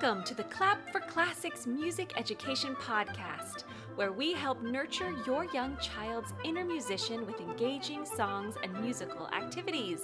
[0.00, 3.64] Welcome to the Clap for Classics Music Education Podcast,
[3.96, 10.00] where we help nurture your young child's inner musician with engaging songs and musical activities.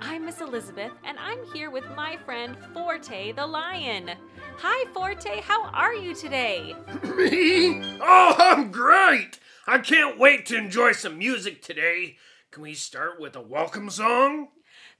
[0.00, 4.12] I'm Miss Elizabeth, and I'm here with my friend Forte the Lion.
[4.56, 6.74] Hi, Forte, how are you today?
[7.14, 7.98] Me?
[8.00, 9.38] Oh, I'm great!
[9.66, 12.16] I can't wait to enjoy some music today.
[12.50, 14.48] Can we start with a welcome song?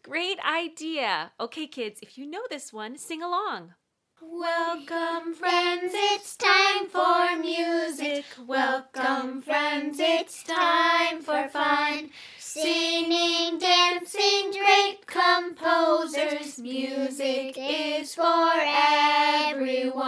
[0.02, 1.32] Great idea.
[1.40, 3.72] Okay, kids, if you know this one, sing along.
[4.22, 8.26] Welcome, friends, it's time for music.
[8.46, 12.10] Welcome, friends, it's time for fun.
[12.38, 16.58] Singing, dancing, great composers.
[16.58, 18.52] Music is for
[19.48, 19.98] everyone.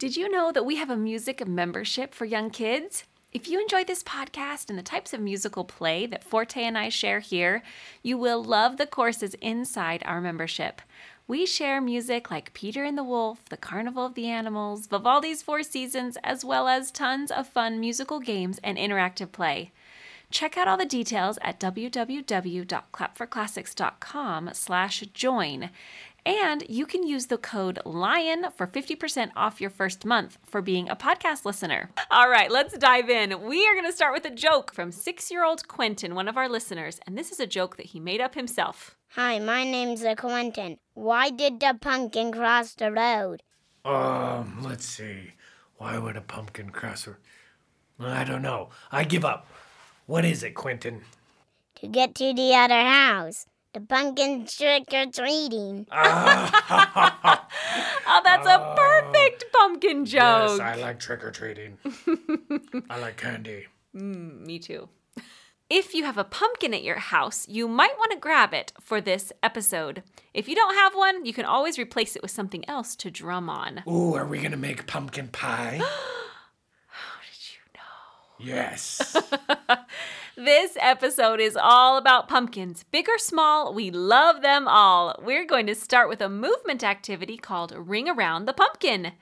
[0.00, 3.04] Did you know that we have a music membership for young kids?
[3.32, 6.88] If you enjoy this podcast and the types of musical play that Forte and I
[6.88, 7.62] share here,
[8.02, 10.82] you will love the courses inside our membership.
[11.26, 15.62] We share music like Peter and the Wolf, The Carnival of the Animals, Vivaldi's Four
[15.62, 19.72] Seasons, as well as tons of fun musical games and interactive play.
[20.30, 25.70] Check out all the details at www.clapforclassics.com slash join.
[26.26, 30.88] And you can use the code LION for 50% off your first month for being
[30.88, 31.90] a podcast listener.
[32.10, 33.42] All right, let's dive in.
[33.42, 36.38] We are going to start with a joke from six year old Quentin, one of
[36.38, 36.98] our listeners.
[37.06, 38.96] And this is a joke that he made up himself.
[39.16, 40.78] Hi, my name's uh, Quentin.
[40.94, 43.42] Why did the pumpkin cross the road?
[43.84, 45.32] Um, let's see.
[45.76, 47.18] Why would a pumpkin cross her?
[48.00, 48.70] I don't know.
[48.90, 49.46] I give up.
[50.06, 51.02] What is it, Quentin?
[51.76, 53.46] To get to the other house.
[53.74, 55.86] The pumpkin trick or treating.
[55.90, 57.46] Ah,
[58.06, 60.58] Oh, that's a perfect pumpkin joke.
[60.58, 61.78] yes, I like trick or treating.
[62.90, 63.66] I like candy.
[63.96, 64.88] Mm, me too.
[65.68, 69.00] If you have a pumpkin at your house, you might want to grab it for
[69.00, 70.02] this episode.
[70.34, 73.48] If you don't have one, you can always replace it with something else to drum
[73.50, 73.82] on.
[73.88, 75.80] Ooh, are we gonna make pumpkin pie?
[76.86, 78.52] How did you know?
[78.52, 79.16] yes.
[80.36, 82.84] This episode is all about pumpkins.
[82.90, 85.14] Big or small, we love them all.
[85.22, 89.12] We're going to start with a movement activity called Ring Around the Pumpkin.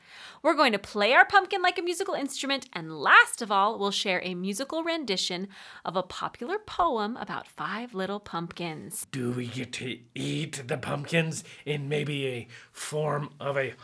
[0.42, 3.90] We're going to play our pumpkin like a musical instrument, and last of all, we'll
[3.90, 5.48] share a musical rendition
[5.84, 9.06] of a popular poem about five little pumpkins.
[9.12, 13.74] Do we get to eat the pumpkins in maybe a form of a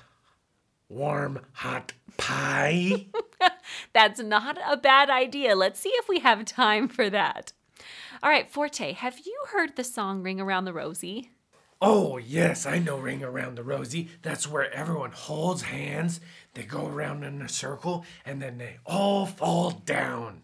[0.89, 3.07] warm, hot pie?
[3.93, 5.55] That's not a bad idea.
[5.55, 7.53] Let's see if we have time for that.
[8.23, 11.31] All right, Forte, have you heard the song Ring Around the Rosie?
[11.81, 14.09] Oh, yes, I know Ring Around the Rosie.
[14.23, 16.21] That's where everyone holds hands,
[16.55, 20.43] they go around in a circle, and then they all fall down.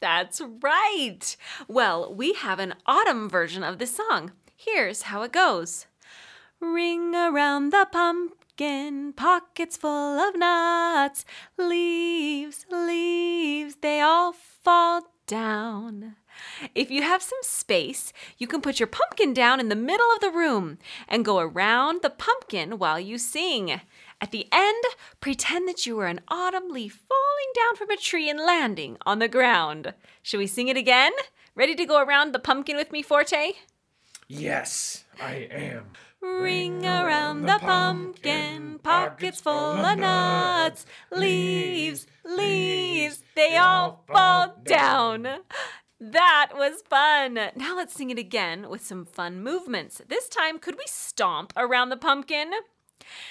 [0.00, 1.36] That's right.
[1.66, 4.30] Well, we have an autumn version of this song.
[4.54, 5.86] Here's how it goes
[6.60, 7.88] Ring around the
[8.56, 11.26] pumpkin, pockets full of nuts,
[11.58, 16.16] leaves, leaves, they all fall down.
[16.74, 20.20] If you have some space, you can put your pumpkin down in the middle of
[20.20, 23.80] the room and go around the pumpkin while you sing.
[24.20, 24.84] At the end,
[25.20, 29.18] pretend that you were an autumn leaf falling down from a tree and landing on
[29.18, 29.92] the ground.
[30.22, 31.12] Should we sing it again?
[31.54, 33.52] Ready to go around the pumpkin with me, Forte?
[34.28, 35.92] Yes, I am.
[36.26, 45.26] Ring around the pumpkin, pockets full of nuts, leaves, leaves, they all fall down.
[46.00, 47.34] That was fun.
[47.54, 50.02] Now let's sing it again with some fun movements.
[50.08, 52.50] This time, could we stomp around the pumpkin?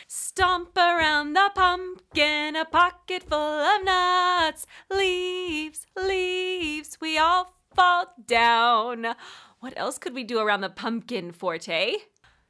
[0.07, 9.16] Stomp around the pumpkin, a pocket full of nuts, leaves, leaves, we all fall down.
[9.59, 11.95] What else could we do around the pumpkin, Forte?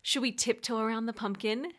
[0.08, 1.74] Should we tiptoe around the pumpkin?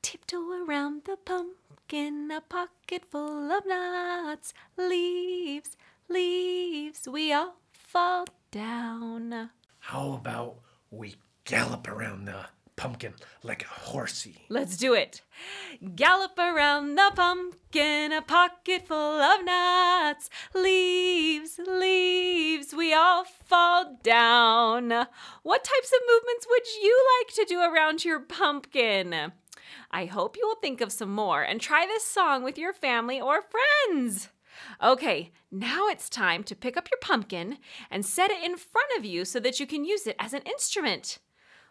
[0.00, 5.76] Tiptoe around the pumpkin, a pocket full of nuts, leaves,
[6.08, 9.50] leaves, we all fall down.
[9.80, 10.60] How about
[10.90, 12.46] we gallop around the
[12.76, 13.12] pumpkin
[13.42, 14.46] like a horsey?
[14.48, 15.20] Let's do it.
[15.94, 21.83] Gallop around the pumpkin, a pocket full of nuts, leaves, leaves,
[23.24, 24.90] fall down.
[25.42, 29.32] What types of movements would you like to do around your pumpkin?
[29.90, 33.20] I hope you will think of some more and try this song with your family
[33.20, 34.28] or friends.
[34.82, 37.58] Okay, now it's time to pick up your pumpkin
[37.90, 40.42] and set it in front of you so that you can use it as an
[40.42, 41.18] instrument.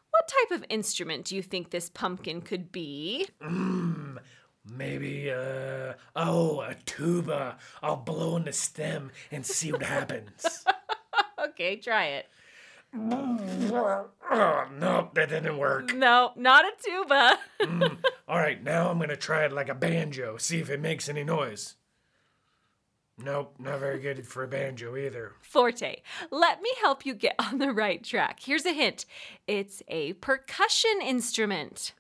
[0.10, 3.28] What type of instrument do you think this pumpkin could be?
[3.42, 4.18] Mmm,
[4.66, 7.58] maybe, uh, oh, a tuba.
[7.82, 10.66] I'll blow in the stem and see what happens.
[11.54, 12.28] okay, try it.
[12.96, 14.12] Mm.
[14.32, 15.94] Oh, nope, that didn't work.
[15.96, 17.40] No, not a tuba.
[17.64, 17.98] Mm.
[18.28, 21.24] All right, now I'm gonna try it like a banjo, see if it makes any
[21.24, 21.76] noise.
[23.18, 25.32] Nope, not very good for a banjo either.
[25.42, 26.02] Forte.
[26.30, 28.42] Let me help you get on the right track.
[28.44, 29.06] Here's a hint
[29.48, 31.94] it's a percussion instrument.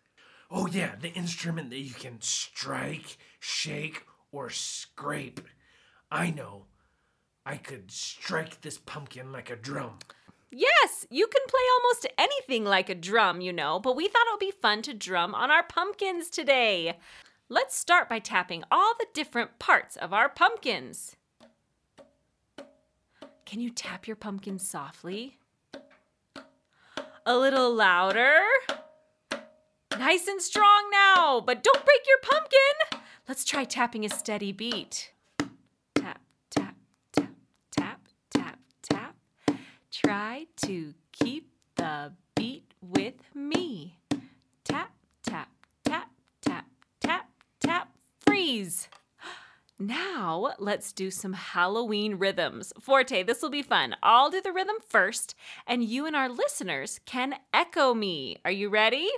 [0.52, 4.04] Oh, yeah, the instrument that you can strike, shake,
[4.34, 5.40] or scrape.
[6.12, 6.66] I know.
[7.46, 10.00] I could strike this pumpkin like a drum.
[10.50, 14.34] Yes, you can play almost anything like a drum, you know, but we thought it
[14.34, 16.98] would be fun to drum on our pumpkins today.
[17.50, 21.16] Let's start by tapping all the different parts of our pumpkins.
[23.46, 25.38] Can you tap your pumpkin softly?
[27.26, 28.40] A little louder.
[29.98, 33.00] Nice and strong now, but don't break your pumpkin.
[33.28, 35.13] Let's try tapping a steady beat.
[40.14, 43.98] Try to keep the beat with me.
[44.64, 44.92] Tap,
[45.26, 45.50] tap,
[45.84, 46.66] tap, tap,
[47.02, 47.30] tap,
[47.60, 47.88] tap,
[48.20, 48.90] freeze.
[49.80, 52.74] Now, let's do some Halloween rhythms.
[52.80, 53.96] Forte, this will be fun.
[54.04, 55.34] I'll do the rhythm first,
[55.66, 58.38] and you and our listeners can echo me.
[58.46, 59.10] Are you ready?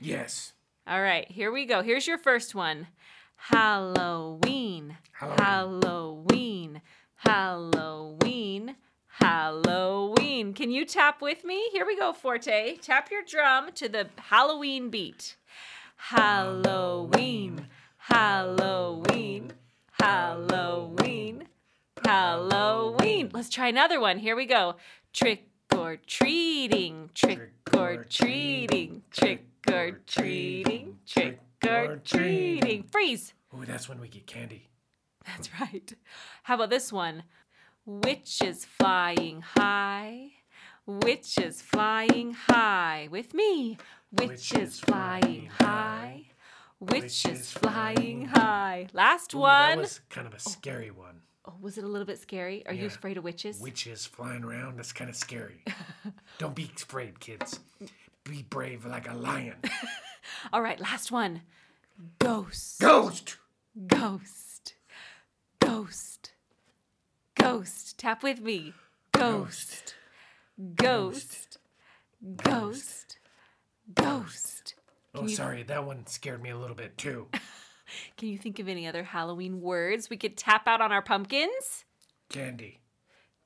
[0.00, 0.52] Yes.
[0.86, 1.82] All right, here we go.
[1.82, 2.86] Here's your first one
[3.34, 4.96] Halloween.
[5.10, 5.40] Halloween.
[5.40, 6.82] Halloween.
[7.16, 8.76] Halloween.
[9.20, 10.52] Halloween.
[10.52, 11.68] Can you tap with me?
[11.72, 12.76] Here we go, Forte.
[12.76, 15.36] Tap your drum to the Halloween beat.
[15.96, 17.66] Halloween.
[17.96, 19.52] Halloween.
[19.92, 21.48] Halloween.
[22.04, 23.30] Halloween.
[23.32, 24.18] Let's try another one.
[24.18, 24.76] Here we go.
[25.14, 27.08] Trick or treating.
[27.14, 29.02] Trick or treating.
[29.10, 30.98] Trick or treating.
[31.06, 32.82] Trick or treating.
[32.82, 33.32] Freeze.
[33.54, 34.68] Oh, that's when we get candy.
[35.26, 35.90] That's right.
[36.42, 37.22] How about this one?
[37.86, 40.32] Witches flying high.
[40.86, 43.06] Witches flying high.
[43.12, 43.78] With me.
[44.10, 46.24] Witches flying high.
[46.80, 48.88] Witches flying high.
[48.92, 49.76] Last Ooh, one.
[49.76, 50.50] That was kind of a oh.
[50.50, 51.20] scary one.
[51.44, 52.66] Oh, was it a little bit scary?
[52.66, 53.60] Are you afraid of witches?
[53.60, 55.62] Witches flying around, that's kind of scary.
[56.38, 57.60] Don't be afraid, kids.
[58.24, 59.54] Be brave like a lion.
[60.52, 61.42] All right, last one.
[62.18, 62.80] Ghost.
[62.80, 63.36] Ghost!
[63.86, 64.74] Ghost.
[65.60, 66.32] Ghost.
[67.46, 67.98] Ghost.
[67.98, 68.72] Tap with me.
[69.12, 69.94] Ghost.
[70.74, 71.58] Ghost.
[72.36, 73.18] Ghost.
[73.94, 74.74] Ghost.
[75.14, 77.28] Oh, you- sorry, that one scared me a little bit too.
[78.16, 81.84] Can you think of any other Halloween words we could tap out on our pumpkins?
[82.28, 82.80] Candy.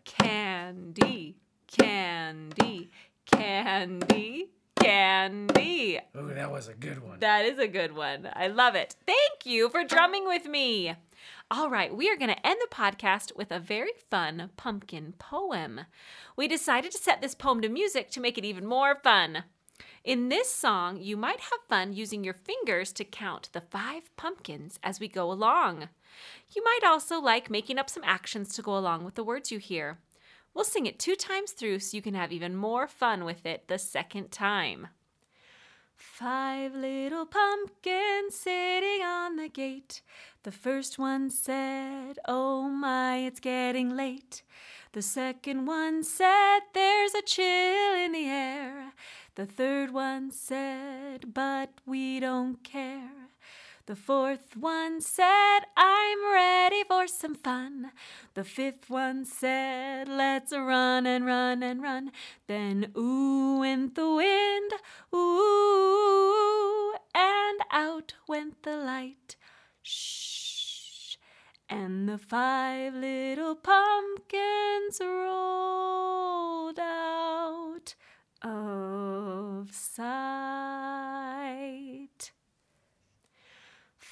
[0.05, 1.37] Candy.
[1.67, 2.91] Candy.
[3.27, 4.49] Candy.
[4.81, 6.01] Candy.
[6.15, 7.21] Oh, that was a good one.
[7.21, 8.29] That is a good one.
[8.33, 8.97] I love it.
[9.07, 10.95] Thank you for drumming with me.
[11.51, 15.81] All right, we are going to end the podcast with a very fun pumpkin poem.
[16.37, 19.45] We decided to set this poem to music to make it even more fun.
[20.03, 24.79] In this song, you might have fun using your fingers to count the five pumpkins
[24.83, 25.89] as we go along.
[26.55, 29.59] You might also like making up some actions to go along with the words you
[29.59, 29.99] hear.
[30.55, 33.69] We'll sing it two times through so you can have even more fun with it
[33.69, 34.89] the second time.
[35.97, 40.03] Five little pumpkins sitting on the gate.
[40.43, 44.43] The first one said, Oh my, it's getting late.
[44.93, 48.93] The second one said, There's a chill in the air.
[49.35, 53.29] The third one said, But we don't care.
[53.87, 57.91] The fourth one said, I'm ready for some fun.
[58.35, 62.13] The fifth one said, Let's run and run and run.
[62.47, 64.73] Then, ooh, went the wind,
[65.15, 69.37] ooh, and out went the light.
[69.83, 71.17] Shh.
[71.69, 77.95] And the five little pumpkins rolled out
[78.43, 81.20] of sight.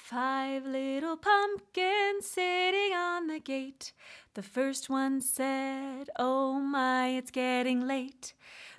[0.09, 3.93] Five little pumpkins sitting on the gate.
[4.33, 8.33] The first one said, Oh my, it's getting late.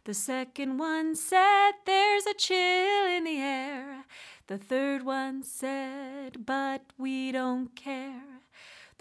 [0.06, 4.06] The second one said, There's a chill in the air.
[4.48, 8.39] The third one said, But we don't care.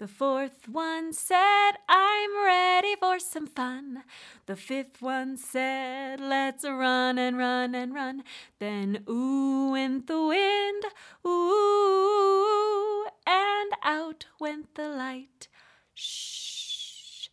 [0.00, 4.02] The fourth one said, I'm ready for some fun.
[4.46, 8.24] The fifth one said, Let's run and run and run.
[8.60, 10.84] Then, ooh, went the wind,
[11.26, 15.48] ooh, and out went the light.
[15.92, 17.28] Shh.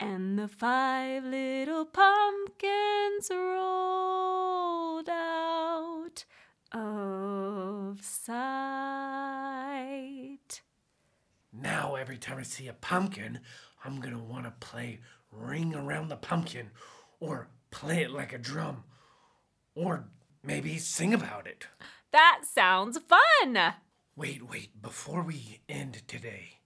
[0.00, 6.24] And the five little pumpkins rolled out
[6.72, 9.07] of sight.
[11.60, 13.40] Now, every time I see a pumpkin,
[13.84, 15.00] I'm gonna wanna play
[15.32, 16.70] Ring Around the Pumpkin
[17.20, 18.84] or play it like a drum.
[19.74, 20.08] Or
[20.42, 21.66] maybe sing about it.
[22.12, 23.74] That sounds fun.
[24.16, 26.58] Wait, wait, before we end today,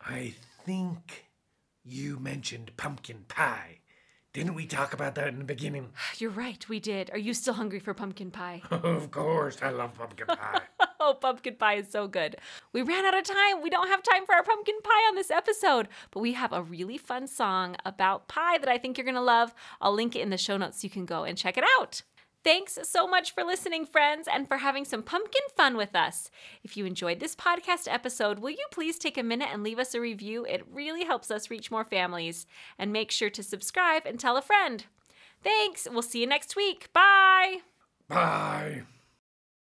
[0.00, 1.26] I think
[1.84, 3.78] you mentioned pumpkin pie.
[4.32, 5.90] Didn't we talk about that in the beginning?
[6.18, 7.10] You're right, we did.
[7.10, 8.62] Are you still hungry for pumpkin pie?
[8.70, 10.62] of course, I love pumpkin pie.
[11.04, 12.36] Oh, pumpkin pie is so good.
[12.72, 13.60] We ran out of time.
[13.60, 16.62] We don't have time for our pumpkin pie on this episode, but we have a
[16.62, 19.52] really fun song about pie that I think you're going to love.
[19.80, 22.02] I'll link it in the show notes so you can go and check it out.
[22.44, 26.30] Thanks so much for listening, friends, and for having some pumpkin fun with us.
[26.62, 29.96] If you enjoyed this podcast episode, will you please take a minute and leave us
[29.96, 30.44] a review?
[30.44, 32.46] It really helps us reach more families.
[32.78, 34.84] And make sure to subscribe and tell a friend.
[35.42, 35.88] Thanks.
[35.90, 36.92] We'll see you next week.
[36.92, 37.58] Bye.
[38.06, 38.82] Bye.